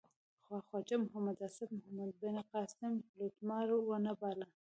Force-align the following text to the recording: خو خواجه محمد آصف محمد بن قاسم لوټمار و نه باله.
خو 0.45 0.53
خواجه 0.67 0.95
محمد 1.05 1.37
آصف 1.47 1.69
محمد 1.77 2.11
بن 2.21 2.35
قاسم 2.51 2.93
لوټمار 3.17 3.67
و 3.73 3.89
نه 4.05 4.13
باله. 4.19 4.45